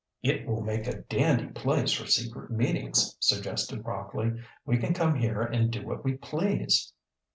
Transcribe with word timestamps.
"It 0.23 0.47
will 0.47 0.61
make 0.63 0.87
a 0.87 1.01
dandy 1.03 1.45
place 1.49 1.91
for 1.91 2.07
secret 2.07 2.49
meetings," 2.49 3.15
suggested 3.19 3.85
Rockley. 3.85 4.33
"We 4.65 4.79
can 4.79 4.95
come 4.95 5.13
here 5.13 5.43
and 5.43 5.69
do 5.69 5.85
what 5.85 6.03
we 6.03 6.15
please." 6.15 6.91